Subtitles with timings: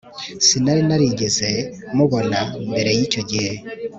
[0.45, 1.49] sinari narigeze
[1.95, 2.39] mubona
[2.71, 3.53] mbere yicyo gihe